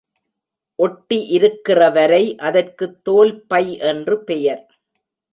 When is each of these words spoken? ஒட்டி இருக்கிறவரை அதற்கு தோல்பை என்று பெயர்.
ஒட்டி 0.79 1.17
இருக்கிறவரை 1.27 2.37
அதற்கு 2.37 2.85
தோல்பை 3.01 3.77
என்று 3.81 4.23
பெயர். 4.23 4.63